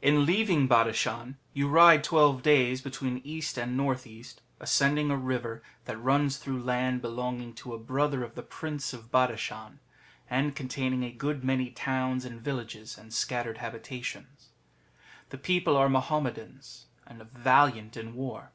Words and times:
In 0.00 0.24
leaving 0.24 0.66
Badashan 0.66 1.34
you 1.52 1.68
ride 1.68 2.02
twelve 2.02 2.42
days 2.42 2.80
between 2.80 3.20
east 3.22 3.58
and 3.58 3.76
north 3.76 4.06
east, 4.06 4.40
ascending 4.60 5.10
a 5.10 5.16
river 5.18 5.62
that 5.84 5.98
runs 6.02 6.38
through 6.38 6.62
land 6.62 7.02
belono 7.02 7.42
insf 7.52 7.56
to 7.56 7.74
a 7.74 7.78
brother 7.78 8.24
of 8.24 8.34
the 8.34 8.42
Prince 8.42 8.94
of 8.94 9.10
Badashan, 9.10 9.78
and 10.30 10.56
containing 10.56 11.04
a 11.04 11.12
good 11.12 11.44
many 11.44 11.68
towns 11.70 12.24
and 12.24 12.40
villages 12.40 12.96
and 12.96 13.12
scattered 13.12 13.58
habitations. 13.58 14.48
The 15.28 15.36
people 15.36 15.76
are 15.76 15.90
Mahommetans, 15.90 16.86
and 17.06 17.20
valiant 17.30 17.94
in 17.94 18.14
war. 18.14 18.52